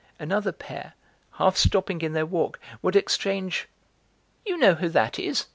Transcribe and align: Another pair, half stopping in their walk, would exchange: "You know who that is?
Another 0.17 0.51
pair, 0.51 0.95
half 1.33 1.55
stopping 1.57 2.01
in 2.01 2.13
their 2.13 2.25
walk, 2.25 2.59
would 2.81 2.95
exchange: 2.95 3.69
"You 4.43 4.57
know 4.57 4.73
who 4.73 4.89
that 4.89 5.19
is? 5.19 5.45